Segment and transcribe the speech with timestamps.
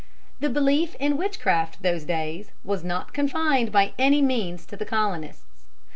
[0.39, 4.83] The belief in witchcraft in those days was not confined by any means to the
[4.83, 5.67] colonists.